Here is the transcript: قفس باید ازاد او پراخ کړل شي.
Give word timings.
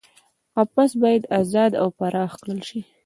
قفس 0.55 0.91
باید 1.01 1.23
ازاد 1.39 1.71
او 1.81 1.87
پراخ 1.97 2.31
کړل 2.41 2.59
شي. 2.69 2.79